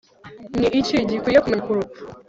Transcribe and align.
Ni 0.59 0.67
iki 0.79 0.95
gikwiye 1.09 1.39
kumenya 1.41 1.63
ku 1.65 1.77
rupfu 1.77 2.01